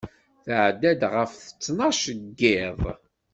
[0.45, 2.79] Tɛedda-d ɣef ttnac n yiḍ